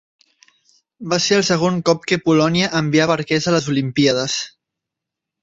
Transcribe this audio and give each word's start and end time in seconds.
Va 1.11 1.19
ser 1.25 1.37
el 1.41 1.45
segon 1.49 1.77
cop 1.89 2.07
que 2.13 2.19
Polònia 2.29 2.71
enviava 2.81 3.19
arquers 3.19 3.47
a 3.53 3.55
les 3.57 3.69
Olimpíades. 3.75 4.41